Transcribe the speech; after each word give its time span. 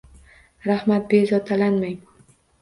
Rahmat, 0.67 1.05
bezovtalanmang. 1.11 1.95